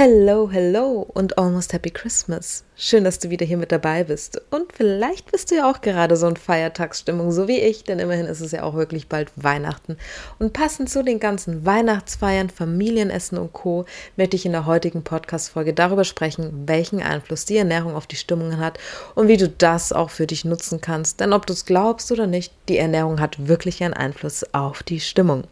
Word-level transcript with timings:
Hello, 0.00 0.48
hello 0.48 1.10
und 1.12 1.38
almost 1.38 1.72
happy 1.72 1.90
Christmas. 1.90 2.62
Schön, 2.76 3.02
dass 3.02 3.18
du 3.18 3.30
wieder 3.30 3.44
hier 3.44 3.56
mit 3.56 3.72
dabei 3.72 4.04
bist. 4.04 4.40
Und 4.52 4.72
vielleicht 4.72 5.32
bist 5.32 5.50
du 5.50 5.56
ja 5.56 5.68
auch 5.68 5.80
gerade 5.80 6.14
so 6.16 6.28
in 6.28 6.36
Feiertagsstimmung, 6.36 7.32
so 7.32 7.48
wie 7.48 7.58
ich, 7.58 7.82
denn 7.82 7.98
immerhin 7.98 8.26
ist 8.26 8.40
es 8.40 8.52
ja 8.52 8.62
auch 8.62 8.74
wirklich 8.74 9.08
bald 9.08 9.32
Weihnachten. 9.34 9.96
Und 10.38 10.52
passend 10.52 10.88
zu 10.88 11.02
den 11.02 11.18
ganzen 11.18 11.66
Weihnachtsfeiern, 11.66 12.48
Familienessen 12.48 13.38
und 13.38 13.52
Co. 13.52 13.86
möchte 14.16 14.36
ich 14.36 14.46
in 14.46 14.52
der 14.52 14.66
heutigen 14.66 15.02
Podcast-Folge 15.02 15.74
darüber 15.74 16.04
sprechen, 16.04 16.68
welchen 16.68 17.02
Einfluss 17.02 17.44
die 17.44 17.56
Ernährung 17.56 17.96
auf 17.96 18.06
die 18.06 18.14
Stimmungen 18.14 18.58
hat 18.58 18.78
und 19.16 19.26
wie 19.26 19.36
du 19.36 19.48
das 19.48 19.92
auch 19.92 20.10
für 20.10 20.28
dich 20.28 20.44
nutzen 20.44 20.80
kannst. 20.80 21.18
Denn 21.18 21.32
ob 21.32 21.44
du 21.44 21.54
es 21.54 21.66
glaubst 21.66 22.12
oder 22.12 22.28
nicht, 22.28 22.52
die 22.68 22.78
Ernährung 22.78 23.18
hat 23.18 23.48
wirklich 23.48 23.82
einen 23.82 23.94
Einfluss 23.94 24.44
auf 24.54 24.84
die 24.84 25.00
Stimmung. 25.00 25.42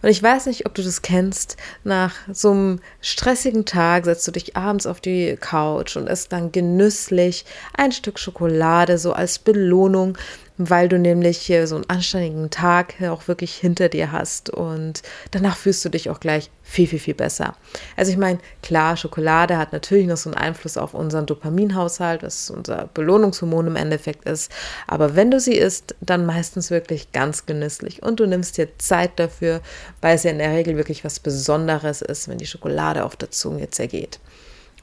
Und 0.00 0.08
ich 0.10 0.22
weiß 0.22 0.46
nicht, 0.46 0.66
ob 0.66 0.74
du 0.74 0.82
das 0.82 1.02
kennst. 1.02 1.56
Nach 1.82 2.14
so 2.32 2.50
einem 2.52 2.80
stressigen 3.00 3.64
Tag 3.64 4.04
setzt 4.04 4.26
du 4.28 4.30
dich 4.30 4.56
abends 4.56 4.86
auf 4.86 5.00
die 5.00 5.36
Couch 5.36 5.96
und 5.96 6.08
isst 6.08 6.32
dann 6.32 6.52
genüsslich 6.52 7.44
ein 7.76 7.92
Stück 7.92 8.18
Schokolade 8.18 8.98
so 8.98 9.12
als 9.12 9.38
Belohnung 9.38 10.16
weil 10.58 10.88
du 10.88 10.98
nämlich 10.98 11.38
hier 11.38 11.66
so 11.66 11.76
einen 11.76 11.88
anständigen 11.88 12.50
Tag 12.50 13.00
auch 13.02 13.28
wirklich 13.28 13.54
hinter 13.54 13.88
dir 13.88 14.12
hast 14.12 14.50
und 14.50 15.02
danach 15.30 15.56
fühlst 15.56 15.84
du 15.84 15.88
dich 15.88 16.10
auch 16.10 16.18
gleich 16.18 16.50
viel, 16.62 16.86
viel, 16.86 16.98
viel 16.98 17.14
besser. 17.14 17.54
Also 17.96 18.10
ich 18.10 18.18
meine, 18.18 18.40
klar, 18.62 18.96
Schokolade 18.96 19.56
hat 19.56 19.72
natürlich 19.72 20.06
noch 20.06 20.16
so 20.16 20.30
einen 20.30 20.38
Einfluss 20.38 20.76
auf 20.76 20.92
unseren 20.92 21.26
Dopaminhaushalt, 21.26 22.22
was 22.22 22.50
unser 22.50 22.90
Belohnungshormon 22.92 23.68
im 23.68 23.76
Endeffekt 23.76 24.28
ist, 24.28 24.52
aber 24.86 25.14
wenn 25.14 25.30
du 25.30 25.40
sie 25.40 25.54
isst, 25.54 25.94
dann 26.00 26.26
meistens 26.26 26.70
wirklich 26.70 27.12
ganz 27.12 27.46
genüsslich 27.46 28.02
und 28.02 28.20
du 28.20 28.26
nimmst 28.26 28.58
dir 28.58 28.68
Zeit 28.78 29.12
dafür, 29.16 29.60
weil 30.00 30.16
es 30.16 30.24
ja 30.24 30.32
in 30.32 30.38
der 30.38 30.52
Regel 30.52 30.76
wirklich 30.76 31.04
was 31.04 31.20
Besonderes 31.20 32.02
ist, 32.02 32.28
wenn 32.28 32.38
die 32.38 32.46
Schokolade 32.46 33.04
auf 33.04 33.16
der 33.16 33.30
Zunge 33.30 33.70
zergeht. 33.70 34.18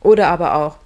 Oder 0.02 0.28
aber 0.28 0.56
auch, 0.56 0.78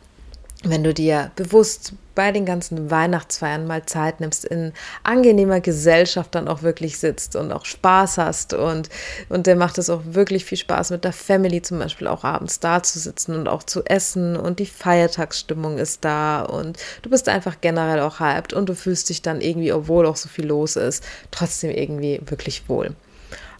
wenn 0.63 0.83
du 0.83 0.93
dir 0.93 1.31
bewusst 1.37 1.93
bei 2.15 2.33
den 2.33 2.45
ganzen 2.45 2.91
Weihnachtsfeiern 2.91 3.65
mal 3.65 3.85
Zeit 3.85 4.19
nimmst, 4.19 4.43
in 4.43 4.73
angenehmer 5.03 5.61
Gesellschaft 5.61 6.35
dann 6.35 6.49
auch 6.49 6.63
wirklich 6.63 6.99
sitzt 6.99 7.37
und 7.37 7.53
auch 7.53 7.63
Spaß 7.63 8.17
hast 8.17 8.53
und, 8.53 8.89
und 9.29 9.47
der 9.47 9.55
macht 9.55 9.77
es 9.77 9.89
auch 9.89 10.01
wirklich 10.03 10.43
viel 10.43 10.57
Spaß 10.57 10.89
mit 10.89 11.05
der 11.05 11.13
Family 11.13 11.61
zum 11.61 11.79
Beispiel 11.79 12.07
auch 12.07 12.25
abends 12.25 12.59
da 12.59 12.83
zu 12.83 12.99
sitzen 12.99 13.35
und 13.35 13.47
auch 13.47 13.63
zu 13.63 13.85
essen 13.85 14.35
und 14.35 14.59
die 14.59 14.65
Feiertagsstimmung 14.65 15.77
ist 15.77 16.03
da 16.03 16.41
und 16.41 16.77
du 17.03 17.09
bist 17.09 17.29
einfach 17.29 17.61
generell 17.61 18.01
auch 18.01 18.19
hyped 18.19 18.51
und 18.51 18.67
du 18.67 18.75
fühlst 18.75 19.07
dich 19.07 19.21
dann 19.21 19.39
irgendwie, 19.39 19.71
obwohl 19.71 20.05
auch 20.05 20.17
so 20.17 20.27
viel 20.27 20.47
los 20.47 20.75
ist, 20.75 21.05
trotzdem 21.31 21.71
irgendwie 21.71 22.19
wirklich 22.25 22.67
wohl. 22.67 22.95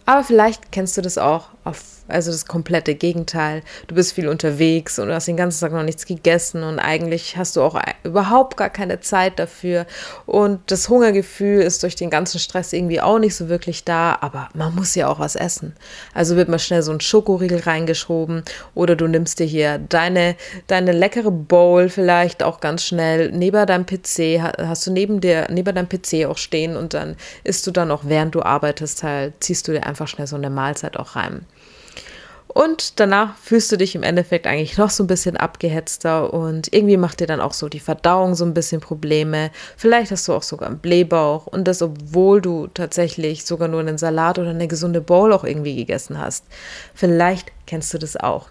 Aber 0.06 0.24
vielleicht 0.24 0.72
kennst 0.72 0.96
du 0.96 1.02
das 1.02 1.18
auch 1.18 1.50
auf, 1.64 1.82
also 2.08 2.32
das 2.32 2.46
komplette 2.46 2.94
Gegenteil. 2.94 3.62
Du 3.86 3.94
bist 3.94 4.12
viel 4.12 4.28
unterwegs 4.28 4.98
und 4.98 5.08
du 5.08 5.14
hast 5.14 5.28
den 5.28 5.36
ganzen 5.36 5.60
Tag 5.60 5.72
noch 5.72 5.82
nichts 5.82 6.06
gegessen 6.06 6.62
und 6.62 6.78
eigentlich 6.78 7.36
hast 7.36 7.56
du 7.56 7.62
auch 7.62 7.80
überhaupt 8.02 8.56
gar 8.56 8.70
keine 8.70 9.00
Zeit 9.00 9.38
dafür. 9.38 9.86
Und 10.26 10.60
das 10.70 10.88
Hungergefühl 10.88 11.60
ist 11.60 11.82
durch 11.82 11.96
den 11.96 12.10
ganzen 12.10 12.38
Stress 12.38 12.72
irgendwie 12.72 13.00
auch 13.00 13.18
nicht 13.18 13.36
so 13.36 13.48
wirklich 13.48 13.84
da, 13.84 14.16
aber 14.20 14.48
man 14.54 14.74
muss 14.74 14.94
ja 14.94 15.08
auch 15.08 15.18
was 15.18 15.36
essen. 15.36 15.76
Also 16.14 16.36
wird 16.36 16.48
mal 16.48 16.58
schnell 16.58 16.82
so 16.82 16.92
ein 16.92 17.00
Schokoriegel 17.00 17.60
reingeschoben 17.60 18.42
oder 18.74 18.96
du 18.96 19.06
nimmst 19.06 19.38
dir 19.38 19.46
hier 19.46 19.78
deine, 19.78 20.34
deine 20.66 20.92
leckere 20.92 21.30
Bowl 21.30 21.88
vielleicht 21.88 22.42
auch 22.42 22.60
ganz 22.60 22.84
schnell 22.84 23.30
neben 23.32 23.66
deinem 23.66 23.86
PC, 23.86 24.40
hast 24.58 24.86
du 24.86 24.92
neben 24.92 25.20
dir, 25.20 25.46
neben 25.50 25.74
deinem 25.74 25.88
PC 25.88 26.26
auch 26.26 26.38
stehen 26.38 26.76
und 26.76 26.94
dann 26.94 27.16
isst 27.44 27.66
du 27.66 27.70
dann 27.70 27.90
auch, 27.90 28.02
während 28.04 28.34
du 28.34 28.42
arbeitest, 28.42 29.02
halt, 29.02 29.34
ziehst 29.40 29.68
du 29.68 29.72
dir 29.72 29.86
einfach 29.90 30.08
schnell 30.08 30.26
so 30.26 30.36
eine 30.36 30.48
Mahlzeit 30.48 30.96
auch 30.96 31.16
rein. 31.16 31.44
Und 32.52 32.98
danach 32.98 33.36
fühlst 33.36 33.70
du 33.70 33.76
dich 33.76 33.94
im 33.94 34.02
Endeffekt 34.02 34.46
eigentlich 34.46 34.76
noch 34.76 34.90
so 34.90 35.04
ein 35.04 35.06
bisschen 35.06 35.36
abgehetzter 35.36 36.32
und 36.34 36.72
irgendwie 36.72 36.96
macht 36.96 37.20
dir 37.20 37.28
dann 37.28 37.40
auch 37.40 37.52
so 37.52 37.68
die 37.68 37.78
Verdauung 37.78 38.34
so 38.34 38.44
ein 38.44 38.54
bisschen 38.54 38.80
Probleme. 38.80 39.52
Vielleicht 39.76 40.10
hast 40.10 40.26
du 40.26 40.32
auch 40.32 40.42
sogar 40.42 40.68
einen 40.68 40.78
Blähbauch 40.78 41.46
und 41.46 41.68
das, 41.68 41.80
obwohl 41.80 42.40
du 42.40 42.66
tatsächlich 42.66 43.44
sogar 43.44 43.68
nur 43.68 43.80
einen 43.80 43.98
Salat 43.98 44.40
oder 44.40 44.50
eine 44.50 44.66
gesunde 44.66 45.00
Bowl 45.00 45.32
auch 45.32 45.44
irgendwie 45.44 45.76
gegessen 45.76 46.18
hast. 46.18 46.44
Vielleicht 46.92 47.52
kennst 47.66 47.94
du 47.94 47.98
das 47.98 48.16
auch. 48.16 48.48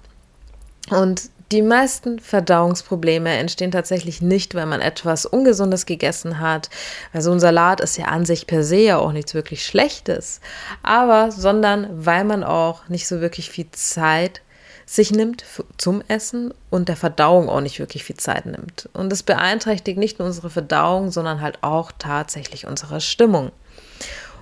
Und 0.90 1.30
die 1.52 1.62
meisten 1.64 2.20
Verdauungsprobleme 2.20 3.30
entstehen 3.30 3.72
tatsächlich 3.72 4.22
nicht, 4.22 4.54
wenn 4.54 4.70
man 4.70 4.82
etwas 4.82 5.26
Ungesundes 5.26 5.86
gegessen 5.86 6.40
hat. 6.40 6.70
Also 7.12 7.32
ein 7.32 7.40
Salat 7.40 7.82
ist 7.82 7.98
ja 7.98 8.06
an 8.06 8.26
sich 8.26 8.46
per 8.46 8.64
se 8.64 8.78
ja 8.78 8.98
auch 9.00 9.12
nichts 9.12 9.34
wirklich 9.34 9.66
Schlechtes, 9.66 10.42
aber 10.84 11.32
sondern 11.32 11.88
weil 12.06 12.24
man 12.24 12.44
auch 12.44 12.88
nicht 12.88 13.08
so 13.08 13.20
wirklich 13.20 13.50
viel 13.50 13.70
Zeit 13.72 14.42
sich 14.86 15.12
nimmt 15.12 15.46
zum 15.78 16.02
Essen 16.08 16.52
und 16.72 16.90
der 16.90 16.96
Verdauung 16.96 17.48
auch 17.48 17.62
nicht 17.62 17.80
wirklich 17.80 18.04
viel 18.04 18.18
Zeit 18.18 18.48
nimmt. 18.48 18.90
Und 18.94 19.12
das 19.12 19.22
beeinträchtigt 19.22 20.00
nicht 20.00 20.18
nur 20.18 20.28
unsere 20.28 20.50
Verdauung, 20.50 21.12
sondern 21.12 21.42
halt 21.42 21.60
auch 21.62 21.92
tatsächlich 21.98 22.66
unsere 22.66 23.00
Stimmung. 23.00 23.52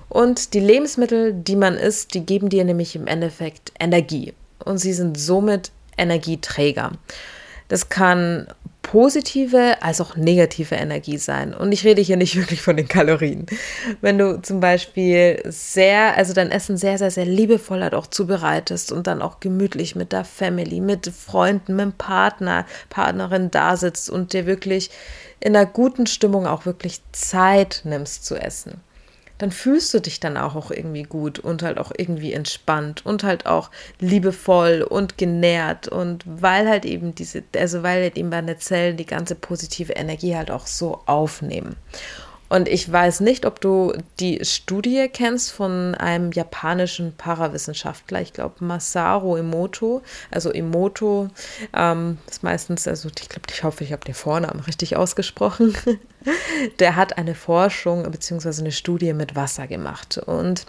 Und 0.08 0.54
die 0.54 0.60
Lebensmittel, 0.60 1.34
die 1.34 1.56
man 1.56 1.74
isst, 1.74 2.14
die 2.14 2.24
geben 2.24 2.48
dir 2.48 2.64
nämlich 2.64 2.96
im 2.96 3.06
Endeffekt 3.06 3.72
Energie. 3.78 4.32
Und 4.64 4.78
sie 4.78 4.94
sind 4.94 5.18
somit 5.18 5.70
Energieträger. 5.98 6.92
Das 7.68 7.90
kann 7.90 8.46
positive 8.82 9.76
als 9.82 10.00
auch 10.00 10.16
negative 10.16 10.74
Energie 10.74 11.18
sein. 11.18 11.52
Und 11.52 11.72
ich 11.72 11.84
rede 11.84 12.00
hier 12.00 12.16
nicht 12.16 12.36
wirklich 12.40 12.62
von 12.62 12.76
den 12.76 12.88
Kalorien. 12.88 13.44
Wenn 14.00 14.16
du 14.16 14.40
zum 14.40 14.60
Beispiel 14.60 15.42
sehr, 15.44 16.16
also 16.16 16.32
dein 16.32 16.50
Essen 16.50 16.78
sehr, 16.78 16.96
sehr, 16.96 17.10
sehr 17.10 17.26
liebevoll 17.26 17.82
halt 17.82 17.94
auch 17.94 18.06
zubereitest 18.06 18.90
und 18.90 19.06
dann 19.06 19.20
auch 19.20 19.40
gemütlich 19.40 19.94
mit 19.94 20.12
der 20.12 20.24
Family, 20.24 20.80
mit 20.80 21.06
Freunden, 21.06 21.76
mit 21.76 21.84
dem 21.84 21.92
Partner, 21.92 22.64
Partnerin 22.88 23.50
da 23.50 23.76
sitzt 23.76 24.08
und 24.08 24.32
dir 24.32 24.46
wirklich 24.46 24.90
in 25.40 25.54
einer 25.54 25.66
guten 25.66 26.06
Stimmung 26.06 26.46
auch 26.46 26.64
wirklich 26.64 27.00
Zeit 27.12 27.82
nimmst 27.84 28.24
zu 28.24 28.36
essen 28.36 28.80
dann 29.38 29.50
fühlst 29.50 29.94
du 29.94 30.00
dich 30.00 30.20
dann 30.20 30.36
auch, 30.36 30.54
auch 30.56 30.70
irgendwie 30.70 31.04
gut 31.04 31.38
und 31.38 31.62
halt 31.62 31.78
auch 31.78 31.92
irgendwie 31.96 32.32
entspannt 32.32 33.06
und 33.06 33.22
halt 33.22 33.46
auch 33.46 33.70
liebevoll 34.00 34.82
und 34.82 35.16
genährt 35.16 35.88
und 35.88 36.24
weil 36.26 36.68
halt 36.68 36.84
eben 36.84 37.14
diese, 37.14 37.42
also 37.56 37.82
weil 37.82 38.02
halt 38.02 38.16
eben 38.16 38.30
deine 38.30 38.58
Zellen 38.58 38.96
die 38.96 39.06
ganze 39.06 39.34
positive 39.34 39.92
Energie 39.92 40.36
halt 40.36 40.50
auch 40.50 40.66
so 40.66 41.00
aufnehmen. 41.06 41.76
Und 42.48 42.68
ich 42.68 42.90
weiß 42.90 43.20
nicht, 43.20 43.44
ob 43.44 43.60
du 43.60 43.92
die 44.20 44.44
Studie 44.44 45.08
kennst 45.12 45.52
von 45.52 45.94
einem 45.94 46.32
japanischen 46.32 47.14
Parawissenschaftler, 47.16 48.20
ich 48.20 48.32
glaube 48.32 48.64
Masaru 48.64 49.36
Emoto. 49.36 50.02
Also 50.30 50.50
Emoto 50.50 51.28
ähm, 51.74 52.18
ist 52.28 52.42
meistens, 52.42 52.88
also 52.88 53.08
ich 53.08 53.28
glaube, 53.28 53.46
ich 53.52 53.62
hoffe, 53.64 53.84
ich 53.84 53.92
habe 53.92 54.04
den 54.04 54.14
Vornamen 54.14 54.60
richtig 54.60 54.96
ausgesprochen. 54.96 55.76
Der 56.78 56.96
hat 56.96 57.16
eine 57.18 57.34
Forschung 57.34 58.10
bzw. 58.10 58.60
eine 58.60 58.72
Studie 58.72 59.12
mit 59.12 59.36
Wasser 59.36 59.66
gemacht. 59.66 60.18
Und 60.18 60.66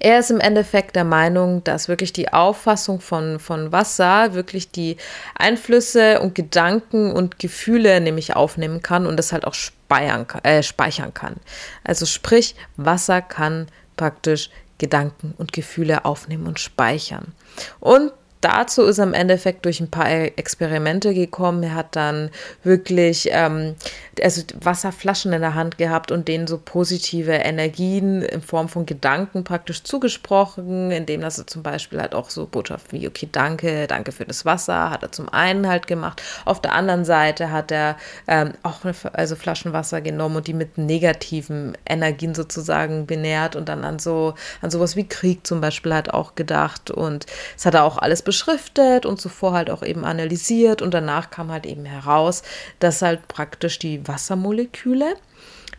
er 0.00 0.18
ist 0.18 0.30
im 0.30 0.40
Endeffekt 0.40 0.96
der 0.96 1.04
Meinung, 1.04 1.64
dass 1.64 1.88
wirklich 1.88 2.12
die 2.12 2.32
Auffassung 2.32 3.00
von, 3.00 3.38
von 3.38 3.72
Wasser 3.72 4.34
wirklich 4.34 4.70
die 4.70 4.96
Einflüsse 5.34 6.20
und 6.20 6.34
Gedanken 6.34 7.12
und 7.12 7.38
Gefühle 7.38 8.00
nämlich 8.00 8.36
aufnehmen 8.36 8.82
kann 8.82 9.06
und 9.06 9.16
das 9.16 9.32
halt 9.32 9.46
auch 9.46 9.54
speichern, 9.54 10.26
äh, 10.42 10.62
speichern 10.62 11.14
kann. 11.14 11.36
Also 11.84 12.06
sprich, 12.06 12.56
Wasser 12.76 13.22
kann 13.22 13.68
praktisch 13.96 14.50
Gedanken 14.78 15.34
und 15.38 15.52
Gefühle 15.52 16.04
aufnehmen 16.04 16.46
und 16.46 16.60
speichern. 16.60 17.32
Und 17.80 18.12
dazu 18.46 18.84
ist 18.84 18.98
er 18.98 19.04
im 19.04 19.14
Endeffekt 19.14 19.64
durch 19.64 19.80
ein 19.80 19.90
paar 19.90 20.08
Experimente 20.08 21.14
gekommen. 21.14 21.62
Er 21.64 21.74
hat 21.74 21.96
dann 21.96 22.30
wirklich 22.62 23.28
ähm, 23.32 23.74
also 24.22 24.42
Wasserflaschen 24.60 25.32
in 25.32 25.40
der 25.40 25.54
Hand 25.54 25.78
gehabt 25.78 26.12
und 26.12 26.28
denen 26.28 26.46
so 26.46 26.58
positive 26.58 27.32
Energien 27.32 28.22
in 28.22 28.40
Form 28.40 28.68
von 28.68 28.86
Gedanken 28.86 29.44
praktisch 29.44 29.82
zugesprochen, 29.82 30.90
indem 30.90 31.20
das 31.20 31.38
er 31.38 31.46
zum 31.46 31.62
Beispiel 31.62 32.00
halt 32.00 32.14
auch 32.14 32.30
so 32.30 32.46
Botschaften 32.46 33.00
wie, 33.00 33.08
okay, 33.08 33.28
danke, 33.30 33.86
danke 33.88 34.12
für 34.12 34.24
das 34.24 34.44
Wasser, 34.44 34.90
hat 34.90 35.02
er 35.02 35.12
zum 35.12 35.28
einen 35.28 35.66
halt 35.68 35.86
gemacht. 35.86 36.22
Auf 36.44 36.60
der 36.60 36.72
anderen 36.72 37.04
Seite 37.04 37.50
hat 37.50 37.72
er 37.72 37.96
ähm, 38.28 38.52
auch 38.62 38.84
eine, 38.84 38.94
also 39.12 39.34
Flaschenwasser 39.34 40.00
genommen 40.00 40.36
und 40.36 40.46
die 40.46 40.54
mit 40.54 40.78
negativen 40.78 41.76
Energien 41.84 42.34
sozusagen 42.34 43.06
benährt 43.06 43.56
und 43.56 43.68
dann 43.68 43.84
an 43.84 43.98
so, 43.98 44.34
an 44.62 44.70
sowas 44.70 44.94
wie 44.94 45.08
Krieg 45.08 45.46
zum 45.46 45.60
Beispiel 45.60 45.92
halt 45.92 46.14
auch 46.14 46.36
gedacht 46.36 46.90
und 46.90 47.26
es 47.56 47.66
hat 47.66 47.74
er 47.74 47.84
auch 47.84 47.98
alles 47.98 48.22
beschrieben 48.22 48.35
beschriftet 48.36 49.06
und 49.06 49.18
zuvor 49.18 49.54
halt 49.54 49.70
auch 49.70 49.82
eben 49.82 50.04
analysiert 50.04 50.82
und 50.82 50.92
danach 50.92 51.30
kam 51.30 51.50
halt 51.50 51.64
eben 51.64 51.86
heraus, 51.86 52.42
dass 52.80 53.00
halt 53.00 53.28
praktisch 53.28 53.78
die 53.78 54.06
Wassermoleküle, 54.06 55.14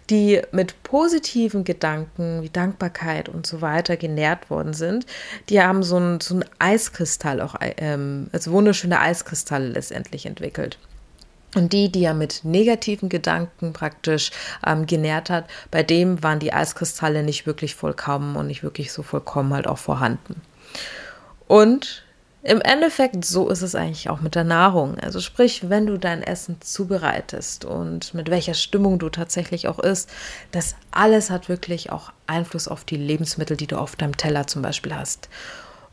die 0.09 0.41
mit 0.51 0.81
positiven 0.81 1.63
Gedanken 1.63 2.41
wie 2.41 2.49
Dankbarkeit 2.49 3.29
und 3.29 3.45
so 3.45 3.61
weiter 3.61 3.95
genährt 3.95 4.49
worden 4.49 4.73
sind, 4.73 5.05
die 5.49 5.61
haben 5.61 5.83
so 5.83 5.99
ein, 5.99 6.19
so 6.19 6.39
Eiskristall 6.57 7.41
auch, 7.41 7.55
ähm, 7.59 8.27
also 8.31 8.51
wunderschöne 8.51 8.99
Eiskristalle 8.99 9.67
letztendlich 9.67 10.25
entwickelt. 10.25 10.79
Und 11.55 11.73
die, 11.73 11.91
die 11.91 12.03
er 12.03 12.13
mit 12.13 12.41
negativen 12.43 13.09
Gedanken 13.09 13.73
praktisch 13.73 14.31
ähm, 14.65 14.85
genährt 14.85 15.29
hat, 15.29 15.45
bei 15.69 15.83
dem 15.83 16.23
waren 16.23 16.39
die 16.39 16.53
Eiskristalle 16.53 17.21
nicht 17.21 17.45
wirklich 17.45 17.75
vollkommen 17.75 18.35
und 18.35 18.47
nicht 18.47 18.63
wirklich 18.63 18.91
so 18.91 19.03
vollkommen 19.03 19.53
halt 19.53 19.67
auch 19.67 19.77
vorhanden. 19.77 20.41
Und 21.47 22.06
im 22.47 22.61
Endeffekt, 22.61 23.25
so 23.25 23.49
ist 23.49 23.61
es 23.61 23.75
eigentlich 23.75 24.09
auch 24.09 24.21
mit 24.21 24.33
der 24.33 24.45
Nahrung. 24.45 24.97
Also 24.99 25.19
sprich, 25.19 25.69
wenn 25.69 25.85
du 25.85 25.97
dein 25.97 26.23
Essen 26.23 26.61
zubereitest 26.61 27.65
und 27.65 28.13
mit 28.13 28.29
welcher 28.29 28.53
Stimmung 28.53 28.99
du 28.99 29.09
tatsächlich 29.09 29.67
auch 29.67 29.79
isst, 29.79 30.09
das 30.53 30.75
alles 30.89 31.29
hat 31.29 31.49
wirklich 31.49 31.91
auch 31.91 32.13
Einfluss 32.25 32.69
auf 32.69 32.85
die 32.85 32.95
Lebensmittel, 32.95 33.57
die 33.57 33.67
du 33.67 33.77
auf 33.77 33.97
deinem 33.97 34.15
Teller 34.15 34.47
zum 34.47 34.61
Beispiel 34.61 34.95
hast. 34.95 35.27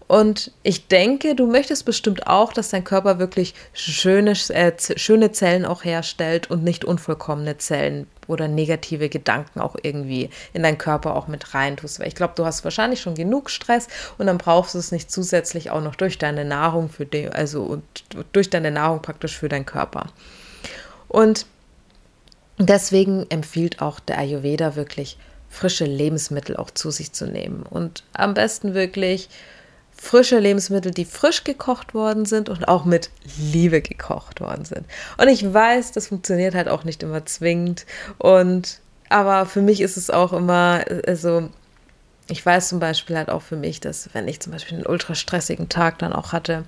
Und 0.06 0.51
ich 0.62 0.89
denke, 0.89 1.35
du 1.35 1.47
möchtest 1.47 1.87
bestimmt 1.87 2.27
auch, 2.27 2.53
dass 2.53 2.69
dein 2.69 2.85
Körper 2.85 3.19
wirklich 3.19 3.55
schöne, 3.73 4.35
äh, 4.51 4.73
schöne 4.97 5.33
Zellen 5.33 5.65
auch 5.65 5.83
herstellt 5.85 6.51
und 6.51 6.62
nicht 6.62 6.85
unvollkommene 6.85 7.56
Zellen 7.56 8.06
oder 8.27 8.47
negative 8.47 9.09
Gedanken 9.09 9.61
auch 9.61 9.77
irgendwie 9.83 10.29
in 10.53 10.62
deinen 10.62 10.79
Körper 10.79 11.17
auch 11.17 11.27
mit 11.27 11.55
reintust. 11.55 12.01
Weil 12.01 12.09
ich 12.09 12.15
glaube, 12.15 12.35
du 12.37 12.45
hast 12.45 12.65
wahrscheinlich 12.65 13.01
schon 13.01 13.15
genug 13.15 13.49
Stress 13.49 13.89
und 14.19 14.27
dann 14.27 14.39
brauchst 14.39 14.75
du 14.75 14.79
es 14.79 14.93
nicht 14.93 15.11
zusätzlich 15.11 15.71
auch 15.71 15.83
noch 15.83 15.95
durch 15.95 16.19
deine 16.19 16.45
Nahrung 16.45 16.91
für 16.91 17.06
den, 17.06 17.33
also 17.33 17.81
durch 18.33 18.51
deine 18.51 18.71
Nahrung 18.71 19.01
praktisch 19.01 19.39
für 19.39 19.49
deinen 19.49 19.67
Körper. 19.67 20.06
Und 21.09 21.47
deswegen 22.59 23.27
empfiehlt 23.31 23.81
auch 23.81 24.01
der 24.01 24.19
Ayurveda 24.19 24.77
wirklich 24.77 25.17
frische 25.49 25.85
Lebensmittel 25.85 26.56
auch 26.56 26.71
zu 26.71 26.91
sich 26.91 27.12
zu 27.12 27.27
nehmen 27.27 27.62
und 27.62 28.03
am 28.12 28.35
besten 28.35 28.75
wirklich 28.75 29.29
frische 30.05 30.39
Lebensmittel, 30.39 30.93
die 30.93 31.05
frisch 31.05 31.45
gekocht 31.45 31.95
worden 31.95 32.27
sind 32.27 32.49
und 32.49 32.69
auch 32.69 32.85
mit 32.85 33.11
Liebe 33.39 33.81
gekocht 33.81 34.41
worden 34.41 34.65
sind. 34.65 34.85
Und 35.19 35.29
ich 35.29 35.53
weiß, 35.53 35.93
das 35.93 36.09
funktioniert 36.09 36.55
halt 36.55 36.69
auch 36.69 36.85
nicht 36.85 37.03
immer 37.03 37.25
zwingend. 37.27 37.87
Und 38.19 38.81
aber 39.09 39.47
für 39.47 39.62
mich 39.62 39.81
ist 39.81 39.97
es 39.97 40.11
auch 40.11 40.33
immer, 40.33 40.85
also 41.06 41.49
ich 42.29 42.45
weiß 42.45 42.69
zum 42.69 42.81
Beispiel 42.81 43.17
halt 43.17 43.31
auch 43.31 43.43
für 43.43 43.56
mich, 43.56 43.81
dass 43.81 44.11
wenn 44.12 44.29
ich 44.29 44.41
zum 44.41 44.53
Beispiel 44.53 44.79
einen 44.79 44.87
ultra 44.87 45.15
stressigen 45.15 45.69
Tag 45.69 45.99
dann 45.99 46.12
auch 46.12 46.33
hatte, 46.33 46.65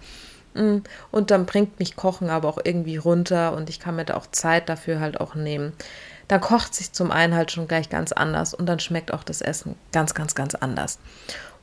mm, 0.54 0.78
und 1.10 1.30
dann 1.30 1.46
bringt 1.46 1.78
mich 1.78 1.96
Kochen 1.96 2.30
aber 2.30 2.48
auch 2.48 2.58
irgendwie 2.62 2.96
runter 2.96 3.54
und 3.54 3.70
ich 3.70 3.80
kann 3.80 3.96
mir 3.96 4.04
da 4.04 4.14
auch 4.14 4.26
Zeit 4.30 4.68
dafür 4.68 5.00
halt 5.00 5.20
auch 5.20 5.34
nehmen. 5.34 5.72
Dann 6.28 6.40
kocht 6.40 6.74
sich 6.74 6.92
zum 6.92 7.10
einen 7.10 7.34
halt 7.34 7.52
schon 7.52 7.68
gleich 7.68 7.88
ganz 7.88 8.12
anders 8.12 8.54
und 8.54 8.66
dann 8.66 8.80
schmeckt 8.80 9.12
auch 9.12 9.22
das 9.22 9.40
Essen 9.40 9.76
ganz, 9.92 10.14
ganz, 10.14 10.34
ganz 10.34 10.54
anders. 10.54 10.98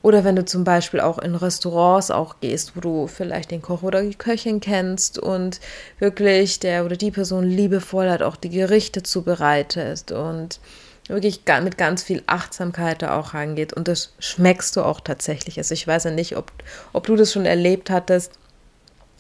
Oder 0.04 0.25
wenn 0.25 0.36
du 0.36 0.44
zum 0.44 0.65
Beispiel 0.65 1.00
auch 1.00 1.18
in 1.18 1.33
Restaurants 1.33 2.12
auch 2.12 2.36
gehst, 2.42 2.75
wo 2.75 2.81
du 2.81 3.07
vielleicht 3.07 3.51
den 3.51 3.62
Koch 3.62 3.83
oder 3.83 4.01
die 4.01 4.15
Köchin 4.15 4.60
kennst 4.60 5.18
und 5.18 5.62
wirklich 5.98 6.60
der 6.60 6.86
oder 6.86 6.98
die 6.98 7.12
Person 7.12 7.45
liebevoll 7.45 8.10
halt 8.10 8.21
auch 8.21 8.36
die 8.36 8.50
Gerichte 8.50 9.01
zubereitet 9.01 10.12
und 10.12 10.60
wirklich 11.07 11.42
mit 11.63 11.77
ganz 11.77 12.04
viel 12.04 12.21
Achtsamkeit 12.27 13.01
da 13.01 13.18
auch 13.18 13.33
rangeht. 13.33 13.71
Und 13.71 13.88
das 13.88 14.13
schmeckst 14.19 14.75
du 14.75 14.83
auch 14.83 15.00
tatsächlich. 15.00 15.57
Also 15.57 15.74
ich 15.74 15.88
weiß 15.88 16.04
ja 16.04 16.12
nicht, 16.12 16.36
ob, 16.36 16.51
ob 16.92 17.07
du 17.07 17.15
das 17.15 17.31
schon 17.31 17.45
erlebt 17.45 17.89
hattest. 17.89 18.33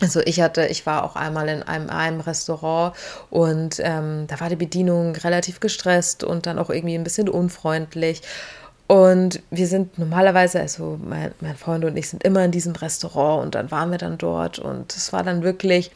Also 0.01 0.21
ich 0.21 0.41
hatte, 0.41 0.65
ich 0.65 0.85
war 0.85 1.03
auch 1.03 1.15
einmal 1.15 1.47
in 1.49 1.63
einem, 1.63 1.89
einem 1.89 2.19
Restaurant 2.19 2.95
und 3.29 3.79
ähm, 3.79 4.25
da 4.27 4.39
war 4.39 4.49
die 4.49 4.55
Bedienung 4.55 5.15
relativ 5.15 5.59
gestresst 5.59 6.23
und 6.23 6.45
dann 6.45 6.59
auch 6.59 6.69
irgendwie 6.69 6.95
ein 6.95 7.03
bisschen 7.03 7.29
unfreundlich. 7.29 8.21
Und 8.87 9.41
wir 9.49 9.67
sind 9.67 9.97
normalerweise, 9.97 10.59
also 10.59 10.99
mein, 11.01 11.33
mein 11.39 11.55
Freund 11.55 11.85
und 11.85 11.95
ich 11.95 12.09
sind 12.09 12.23
immer 12.23 12.43
in 12.43 12.51
diesem 12.51 12.75
Restaurant 12.75 13.45
und 13.45 13.55
dann 13.55 13.71
waren 13.71 13.91
wir 13.91 13.97
dann 13.97 14.17
dort 14.17 14.59
und 14.59 14.95
es 14.95 15.13
war 15.13 15.23
dann 15.23 15.43
wirklich 15.43 15.91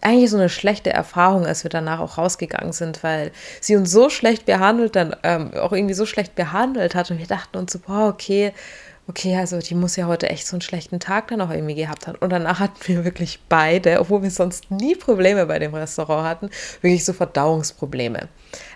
eigentlich 0.00 0.30
so 0.30 0.36
eine 0.36 0.50
schlechte 0.50 0.92
Erfahrung, 0.92 1.46
als 1.46 1.64
wir 1.64 1.70
danach 1.70 2.00
auch 2.00 2.18
rausgegangen 2.18 2.72
sind, 2.72 3.02
weil 3.02 3.32
sie 3.60 3.76
uns 3.76 3.90
so 3.90 4.10
schlecht 4.10 4.44
behandelt, 4.44 4.96
dann 4.96 5.16
ähm, 5.22 5.54
auch 5.54 5.72
irgendwie 5.72 5.94
so 5.94 6.04
schlecht 6.04 6.34
behandelt 6.34 6.94
hat 6.94 7.10
und 7.10 7.18
wir 7.18 7.26
dachten 7.26 7.56
uns 7.56 7.72
so, 7.72 7.78
boah, 7.78 8.08
okay, 8.08 8.52
okay, 9.06 9.36
also 9.36 9.58
die 9.58 9.74
muss 9.74 9.96
ja 9.96 10.06
heute 10.06 10.30
echt 10.30 10.46
so 10.46 10.56
einen 10.56 10.62
schlechten 10.62 10.98
Tag 10.98 11.28
dann 11.28 11.40
auch 11.40 11.50
irgendwie 11.50 11.74
gehabt 11.74 12.06
haben. 12.06 12.16
Und 12.18 12.30
danach 12.30 12.58
hatten 12.58 12.80
wir 12.86 13.04
wirklich 13.04 13.38
beide, 13.48 14.00
obwohl 14.00 14.22
wir 14.22 14.30
sonst 14.30 14.70
nie 14.70 14.94
Probleme 14.94 15.44
bei 15.46 15.58
dem 15.58 15.74
Restaurant 15.74 16.26
hatten, 16.26 16.50
wirklich 16.80 17.04
so 17.04 17.12
Verdauungsprobleme. 17.12 18.28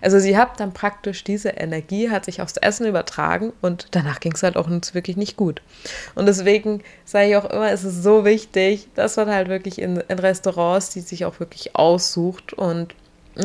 Also 0.02 0.18
sie 0.18 0.36
hat 0.36 0.60
dann 0.60 0.72
praktisch 0.72 1.24
diese 1.24 1.50
Energie, 1.50 2.10
hat 2.10 2.26
sich 2.26 2.42
aufs 2.42 2.56
Essen 2.58 2.86
übertragen 2.86 3.52
und 3.62 3.88
danach 3.92 4.20
ging 4.20 4.32
es 4.32 4.42
halt 4.42 4.56
auch 4.56 4.66
uns 4.66 4.94
wirklich 4.94 5.16
nicht 5.16 5.36
gut. 5.36 5.62
Und 6.14 6.26
deswegen 6.26 6.82
sage 7.04 7.30
ich 7.30 7.36
auch 7.36 7.46
immer, 7.46 7.70
es 7.70 7.84
ist 7.84 8.02
so 8.02 8.24
wichtig, 8.24 8.88
dass 8.94 9.16
man 9.16 9.30
halt 9.30 9.48
wirklich 9.48 9.80
in, 9.80 9.96
in 9.96 10.18
Restaurants, 10.18 10.90
die 10.90 11.00
sich 11.00 11.24
auch 11.24 11.40
wirklich 11.40 11.74
aussucht 11.74 12.52
und 12.52 12.94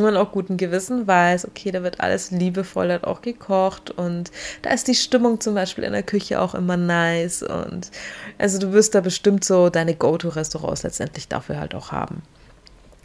man 0.02 0.18
auch 0.18 0.32
guten 0.32 0.58
Gewissen 0.58 1.08
weiß, 1.08 1.48
okay, 1.48 1.72
da 1.72 1.84
wird 1.84 2.00
alles 2.00 2.32
liebevoll 2.32 2.90
halt 2.90 3.04
auch 3.04 3.22
gekocht 3.22 3.92
und 3.92 4.32
da 4.62 4.72
ist 4.72 4.88
die 4.88 4.96
Stimmung 4.96 5.40
zum 5.40 5.54
Beispiel 5.54 5.84
in 5.84 5.94
der 5.94 6.04
Küche 6.04 6.42
auch 6.42 6.56
immer 6.56 6.78
nice 6.78 7.44
und 7.44 7.92
also 8.38 8.60
du 8.60 8.74
wirst 8.74 8.96
da 8.96 9.02
bestimmt 9.02 9.44
so 9.44 9.70
deine 9.70 9.96
Go-To-Restaurants 9.96 10.84
letztendlich 10.84 11.28
dafür 11.28 11.60
halt 11.60 11.76
auch 11.76 11.92
haben. 11.92 12.24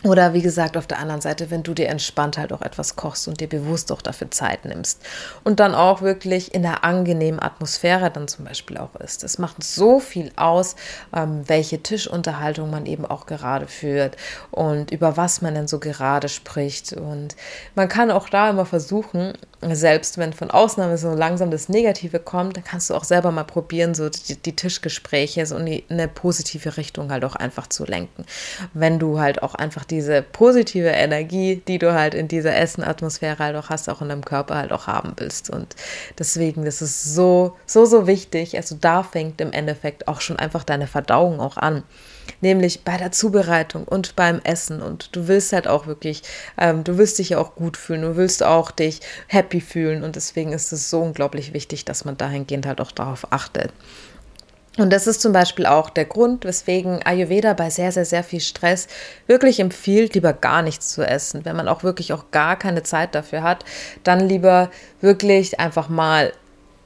Oder 0.04 0.32
wie 0.32 0.42
gesagt, 0.42 0.76
auf 0.76 0.86
der 0.86 1.00
anderen 1.00 1.20
Seite, 1.20 1.50
wenn 1.50 1.64
du 1.64 1.74
dir 1.74 1.88
entspannt 1.88 2.38
halt 2.38 2.52
auch 2.52 2.62
etwas 2.62 2.94
kochst 2.94 3.26
und 3.26 3.40
dir 3.40 3.48
bewusst 3.48 3.90
auch 3.90 4.00
dafür 4.00 4.30
Zeit 4.30 4.64
nimmst 4.64 5.02
und 5.42 5.58
dann 5.58 5.74
auch 5.74 6.02
wirklich 6.02 6.54
in 6.54 6.62
der 6.62 6.84
angenehmen 6.84 7.42
Atmosphäre 7.42 8.08
dann 8.08 8.28
zum 8.28 8.44
Beispiel 8.44 8.78
auch 8.78 8.94
ist. 8.94 9.24
Es 9.24 9.38
macht 9.38 9.64
so 9.64 9.98
viel 9.98 10.30
aus, 10.36 10.76
ähm, 11.12 11.42
welche 11.48 11.82
Tischunterhaltung 11.82 12.70
man 12.70 12.86
eben 12.86 13.04
auch 13.04 13.26
gerade 13.26 13.66
führt 13.66 14.16
und 14.52 14.92
über 14.92 15.16
was 15.16 15.42
man 15.42 15.56
denn 15.56 15.66
so 15.66 15.80
gerade 15.80 16.28
spricht. 16.28 16.92
Und 16.92 17.34
man 17.74 17.88
kann 17.88 18.12
auch 18.12 18.28
da 18.28 18.50
immer 18.50 18.66
versuchen, 18.66 19.32
selbst 19.60 20.16
wenn 20.18 20.32
von 20.32 20.52
Ausnahme 20.52 20.96
so 20.96 21.10
langsam 21.10 21.50
das 21.50 21.68
Negative 21.68 22.20
kommt, 22.20 22.56
dann 22.56 22.62
kannst 22.62 22.90
du 22.90 22.94
auch 22.94 23.02
selber 23.02 23.32
mal 23.32 23.42
probieren, 23.42 23.96
so 23.96 24.08
die, 24.08 24.36
die 24.36 24.54
Tischgespräche 24.54 25.44
so 25.44 25.56
in 25.56 25.82
eine 25.88 26.06
positive 26.06 26.76
Richtung 26.76 27.10
halt 27.10 27.24
auch 27.24 27.34
einfach 27.34 27.66
zu 27.66 27.84
lenken. 27.84 28.24
Wenn 28.74 29.00
du 29.00 29.18
halt 29.18 29.42
auch 29.42 29.56
einfach 29.56 29.87
diese 29.90 30.22
positive 30.22 30.88
Energie, 30.88 31.62
die 31.66 31.78
du 31.78 31.92
halt 31.94 32.14
in 32.14 32.28
dieser 32.28 32.56
Essenatmosphäre 32.56 33.38
halt 33.38 33.56
auch 33.56 33.70
hast, 33.70 33.88
auch 33.88 34.02
in 34.02 34.08
deinem 34.08 34.24
Körper 34.24 34.56
halt 34.56 34.72
auch 34.72 34.86
haben 34.86 35.12
willst. 35.16 35.50
Und 35.50 35.76
deswegen, 36.18 36.64
das 36.64 36.82
ist 36.82 37.14
so, 37.14 37.56
so, 37.66 37.84
so 37.84 38.06
wichtig. 38.06 38.56
Also 38.56 38.76
da 38.80 39.02
fängt 39.02 39.40
im 39.40 39.52
Endeffekt 39.52 40.08
auch 40.08 40.20
schon 40.20 40.38
einfach 40.38 40.64
deine 40.64 40.86
Verdauung 40.86 41.40
auch 41.40 41.56
an 41.56 41.82
nämlich 42.40 42.84
bei 42.84 42.96
der 42.96 43.12
Zubereitung 43.12 43.84
und 43.84 44.16
beim 44.16 44.40
Essen. 44.44 44.82
Und 44.82 45.14
du 45.16 45.28
willst 45.28 45.52
halt 45.52 45.66
auch 45.66 45.86
wirklich, 45.86 46.22
ähm, 46.58 46.84
du 46.84 46.98
willst 46.98 47.18
dich 47.18 47.30
ja 47.30 47.38
auch 47.38 47.54
gut 47.54 47.76
fühlen, 47.76 48.02
du 48.02 48.16
willst 48.16 48.42
auch 48.42 48.70
dich 48.70 49.00
happy 49.26 49.60
fühlen. 49.60 50.04
Und 50.04 50.16
deswegen 50.16 50.52
ist 50.52 50.72
es 50.72 50.90
so 50.90 51.00
unglaublich 51.00 51.52
wichtig, 51.52 51.84
dass 51.84 52.04
man 52.04 52.16
dahingehend 52.16 52.66
halt 52.66 52.80
auch 52.80 52.92
darauf 52.92 53.32
achtet. 53.32 53.72
Und 54.78 54.92
das 54.92 55.06
ist 55.06 55.20
zum 55.20 55.32
Beispiel 55.32 55.66
auch 55.66 55.90
der 55.90 56.04
Grund, 56.04 56.44
weswegen 56.44 57.02
Ayurveda 57.04 57.52
bei 57.52 57.68
sehr, 57.68 57.92
sehr, 57.92 58.04
sehr 58.04 58.22
viel 58.22 58.40
Stress 58.40 58.86
wirklich 59.26 59.60
empfiehlt, 59.60 60.14
lieber 60.14 60.32
gar 60.32 60.62
nichts 60.62 60.90
zu 60.90 61.02
essen. 61.02 61.44
Wenn 61.44 61.56
man 61.56 61.68
auch 61.68 61.82
wirklich 61.82 62.12
auch 62.12 62.30
gar 62.30 62.56
keine 62.56 62.84
Zeit 62.84 63.14
dafür 63.14 63.42
hat, 63.42 63.64
dann 64.04 64.20
lieber 64.20 64.70
wirklich 65.00 65.58
einfach 65.58 65.88
mal 65.88 66.32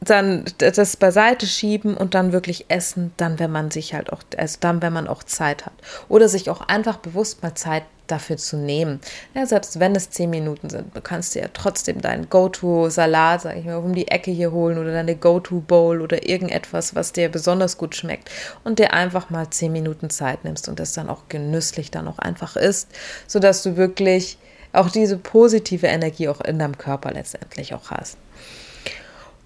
dann 0.05 0.45
das 0.59 0.97
beiseite 0.97 1.47
schieben 1.47 1.97
und 1.97 2.15
dann 2.15 2.33
wirklich 2.33 2.67
essen, 2.69 3.13
dann 3.17 3.39
wenn 3.39 3.53
man 3.53 3.71
sich 3.71 3.95
halt 3.95 4.13
auch, 4.13 4.23
also 4.37 4.57
dann 4.61 4.83
wenn 4.83 4.93
man 4.93 5.07
auch 5.07 5.23
Zeit 5.23 5.65
hat. 5.65 5.75
Oder 6.09 6.29
sich 6.29 6.51
auch 6.51 6.61
einfach 6.63 6.97
bewusst 6.97 7.43
mal 7.43 7.55
Zeit 7.55 7.85
dafür 8.09 8.37
zu 8.37 8.57
nehmen. 8.57 9.01
Ja, 9.35 9.47
selbst 9.47 9.79
wenn 9.79 9.95
es 9.95 10.11
zehn 10.11 10.29
Minuten 10.29 10.71
sind, 10.71 10.95
du 10.95 11.01
kannst 11.01 11.35
dir 11.35 11.43
ja 11.43 11.49
trotzdem 11.53 12.01
deinen 12.01 12.29
Go-To-Salat, 12.29 13.43
sag 13.43 13.57
ich 13.57 13.65
mal, 13.65 13.77
um 13.77 13.95
die 13.95 14.09
Ecke 14.09 14.31
hier 14.33 14.51
holen 14.51 14.77
oder 14.77 14.93
deine 14.93 15.15
Go-To-Bowl 15.15 16.03
oder 16.03 16.29
irgendetwas, 16.29 16.95
was 16.95 17.13
dir 17.13 17.29
besonders 17.29 17.79
gut 17.79 17.95
schmeckt 17.95 18.31
und 18.65 18.81
dir 18.81 18.93
einfach 18.93 19.31
mal 19.31 19.49
zehn 19.51 19.73
Minuten 19.73 20.11
Zeit 20.11 20.45
nimmst 20.45 20.69
und 20.69 20.81
das 20.81 20.93
dann 20.93 21.09
auch 21.09 21.29
genüsslich 21.29 21.91
dann 21.91 22.09
auch 22.09 22.19
einfach 22.19 22.57
isst, 22.57 22.89
sodass 23.27 23.63
du 23.63 23.77
wirklich 23.77 24.37
auch 24.73 24.91
diese 24.91 25.17
positive 25.17 25.87
Energie 25.87 26.29
auch 26.29 26.41
in 26.41 26.59
deinem 26.59 26.77
Körper 26.77 27.13
letztendlich 27.13 27.73
auch 27.75 27.91
hast. 27.91 28.17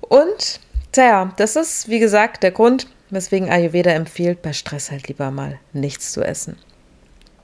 Und, 0.09 0.61
tja, 0.93 1.33
das 1.37 1.57
ist, 1.57 1.89
wie 1.89 1.99
gesagt, 1.99 2.43
der 2.43 2.53
Grund, 2.53 2.87
weswegen 3.11 3.51
Ayurveda 3.51 3.91
empfiehlt, 3.91 4.43
bei 4.43 4.53
Stress 4.53 4.91
halt 4.91 5.09
lieber 5.09 5.31
mal 5.31 5.59
nichts 5.73 6.13
zu 6.13 6.23
essen. 6.23 6.59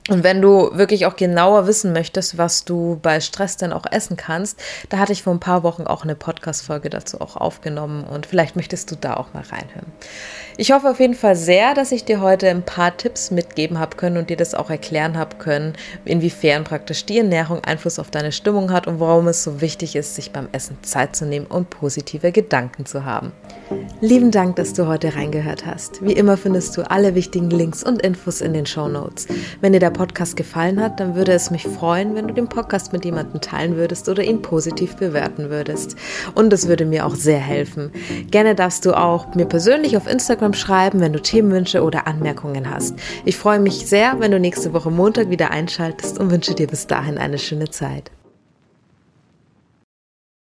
Und 0.09 0.25
wenn 0.25 0.41
du 0.41 0.69
wirklich 0.73 1.05
auch 1.05 1.15
genauer 1.15 1.65
wissen 1.65 1.93
möchtest, 1.93 2.37
was 2.37 2.65
du 2.65 2.99
bei 3.01 3.21
Stress 3.21 3.55
denn 3.55 3.71
auch 3.71 3.85
essen 3.89 4.17
kannst, 4.17 4.59
da 4.89 4.97
hatte 4.97 5.13
ich 5.13 5.23
vor 5.23 5.33
ein 5.33 5.39
paar 5.39 5.63
Wochen 5.63 5.83
auch 5.83 6.03
eine 6.03 6.15
Podcast-Folge 6.15 6.89
dazu 6.89 7.21
auch 7.21 7.37
aufgenommen 7.37 8.03
und 8.03 8.25
vielleicht 8.25 8.57
möchtest 8.57 8.91
du 8.91 8.95
da 8.97 9.15
auch 9.15 9.33
mal 9.33 9.43
reinhören. 9.43 9.93
Ich 10.57 10.73
hoffe 10.73 10.89
auf 10.89 10.99
jeden 10.99 11.15
Fall 11.15 11.37
sehr, 11.37 11.73
dass 11.73 11.93
ich 11.93 12.03
dir 12.03 12.19
heute 12.19 12.49
ein 12.49 12.63
paar 12.63 12.95
Tipps 12.95 13.31
mitgeben 13.31 13.79
habe 13.79 13.95
können 13.95 14.17
und 14.17 14.29
dir 14.29 14.35
das 14.35 14.53
auch 14.53 14.69
erklären 14.69 15.17
habe 15.17 15.37
können, 15.37 15.73
inwiefern 16.03 16.65
praktisch 16.65 17.05
die 17.05 17.19
Ernährung 17.19 17.63
Einfluss 17.63 17.97
auf 17.97 18.11
deine 18.11 18.33
Stimmung 18.33 18.71
hat 18.71 18.87
und 18.87 18.99
warum 18.99 19.29
es 19.29 19.43
so 19.43 19.61
wichtig 19.61 19.95
ist, 19.95 20.15
sich 20.15 20.31
beim 20.31 20.49
Essen 20.51 20.77
Zeit 20.83 21.15
zu 21.15 21.25
nehmen 21.25 21.45
und 21.45 21.69
positive 21.69 22.33
Gedanken 22.33 22.85
zu 22.85 23.05
haben. 23.05 23.31
Lieben 24.01 24.31
Dank, 24.31 24.57
dass 24.57 24.73
du 24.73 24.85
heute 24.85 25.15
reingehört 25.15 25.65
hast. 25.65 26.05
Wie 26.05 26.13
immer 26.13 26.35
findest 26.35 26.75
du 26.75 26.83
alle 26.83 27.15
wichtigen 27.15 27.49
Links 27.49 27.83
und 27.83 28.01
Infos 28.01 28.41
in 28.41 28.53
den 28.53 28.65
Show 28.65 28.89
Notes. 28.89 29.27
Wenn 29.61 29.73
dir 29.73 29.79
der 29.79 29.92
Podcast 29.93 30.35
gefallen 30.35 30.81
hat, 30.81 30.99
dann 30.99 31.15
würde 31.15 31.31
es 31.31 31.51
mich 31.51 31.63
freuen, 31.63 32.15
wenn 32.15 32.27
du 32.27 32.33
den 32.33 32.49
Podcast 32.49 32.91
mit 32.93 33.05
jemandem 33.05 33.41
teilen 33.41 33.77
würdest 33.77 34.09
oder 34.09 34.23
ihn 34.23 34.41
positiv 34.41 34.95
bewerten 34.95 35.49
würdest. 35.49 35.95
Und 36.35 36.51
es 36.51 36.67
würde 36.67 36.85
mir 36.85 37.05
auch 37.05 37.15
sehr 37.15 37.39
helfen. 37.39 37.91
Gerne 38.31 38.55
darfst 38.55 38.85
du 38.85 38.97
auch 38.97 39.35
mir 39.35 39.45
persönlich 39.45 39.95
auf 39.95 40.07
Instagram 40.07 40.53
schreiben, 40.53 40.99
wenn 40.99 41.13
du 41.13 41.21
Themenwünsche 41.21 41.83
oder 41.83 42.07
Anmerkungen 42.07 42.69
hast. 42.69 42.95
Ich 43.25 43.37
freue 43.37 43.59
mich 43.59 43.87
sehr, 43.87 44.19
wenn 44.19 44.31
du 44.31 44.39
nächste 44.39 44.73
Woche 44.73 44.91
Montag 44.91 45.29
wieder 45.29 45.51
einschaltest 45.51 46.19
und 46.19 46.31
wünsche 46.31 46.55
dir 46.55 46.67
bis 46.67 46.87
dahin 46.87 47.17
eine 47.17 47.37
schöne 47.37 47.69
Zeit. 47.69 48.11